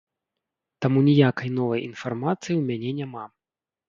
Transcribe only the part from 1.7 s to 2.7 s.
інфармацыі ў